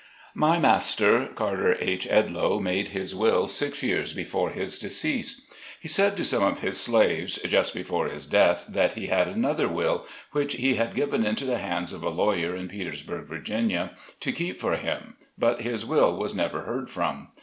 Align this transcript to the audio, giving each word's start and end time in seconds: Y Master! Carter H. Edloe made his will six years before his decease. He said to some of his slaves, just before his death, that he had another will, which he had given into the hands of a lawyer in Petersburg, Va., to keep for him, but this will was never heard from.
Y 0.35 0.57
Master! 0.57 1.27
Carter 1.35 1.77
H. 1.79 2.07
Edloe 2.07 2.59
made 2.59 2.87
his 2.87 3.13
will 3.13 3.45
six 3.47 3.83
years 3.83 4.13
before 4.13 4.49
his 4.49 4.79
decease. 4.79 5.45
He 5.79 5.87
said 5.87 6.17
to 6.17 6.23
some 6.23 6.41
of 6.41 6.61
his 6.61 6.79
slaves, 6.79 7.37
just 7.45 7.75
before 7.75 8.07
his 8.07 8.25
death, 8.25 8.65
that 8.67 8.93
he 8.93 9.05
had 9.05 9.27
another 9.27 9.67
will, 9.69 10.07
which 10.31 10.55
he 10.55 10.73
had 10.73 10.95
given 10.95 11.23
into 11.23 11.45
the 11.45 11.59
hands 11.59 11.93
of 11.93 12.01
a 12.01 12.09
lawyer 12.09 12.55
in 12.55 12.67
Petersburg, 12.67 13.25
Va., 13.27 13.91
to 14.21 14.31
keep 14.31 14.59
for 14.59 14.75
him, 14.75 15.17
but 15.37 15.59
this 15.59 15.85
will 15.85 16.17
was 16.17 16.33
never 16.33 16.61
heard 16.63 16.89
from. 16.89 17.27